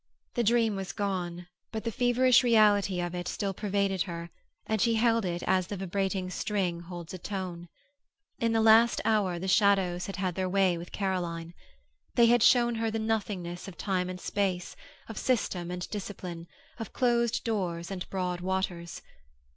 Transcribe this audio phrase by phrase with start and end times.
[0.33, 4.31] The dream was gone, but the feverish reality of it still pervaded her
[4.65, 7.69] and she held it as the vibrating string holds a tone.
[8.39, 11.53] In the last hour the shadows had had their way with Caroline.
[12.15, 14.75] They had shown her the nothingness of time and space,
[15.07, 16.47] of system and discipline,
[16.79, 19.03] of closed doors and broad waters.